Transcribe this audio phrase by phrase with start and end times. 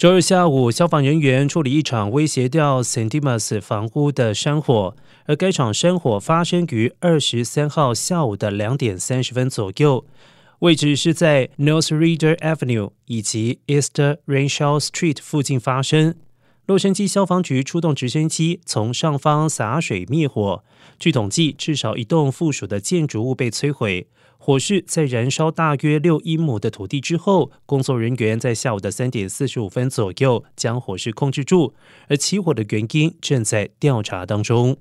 [0.00, 4.96] 周日下午，消防人员处理一场威胁掉 Santimas 房屋的山火，
[5.26, 10.06] 而该场山火发生于二十三号下午的两点三十分左右，
[10.60, 13.92] 位置是在 North Reader Avenue 以及 East
[14.26, 16.14] Renshaw Street 附近发生。
[16.70, 20.62] 洛杉矶消防局出动直升机从上方洒水灭火。
[21.00, 24.06] 据统计，至少一栋附属的建筑物被摧毁。
[24.38, 31.74] 火势在燃烧大约六英亩的土地之后，工作人员在下午的三点四十五分左右将火势控制住，
[32.06, 34.76] 而起火的原因正在调查当中。